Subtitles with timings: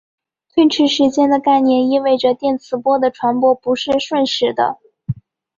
[0.51, 4.79] 推迟时间的概念意味着电磁波的传播不是瞬时的。